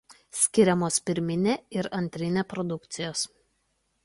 Skiriamos 0.43 0.97
pirminė 1.09 1.53
ir 1.81 1.91
antrinė 2.01 2.47
produkcijos. 2.55 3.29